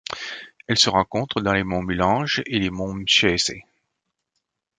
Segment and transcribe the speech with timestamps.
[0.65, 3.51] Elle se rencontre dans les monts Mulanje et les monts Mchese.